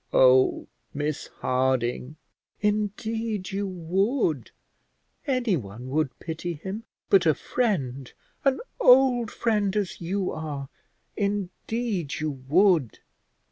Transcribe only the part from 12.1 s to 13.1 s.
you would.